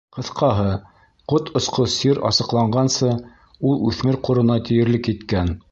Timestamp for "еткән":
5.17-5.59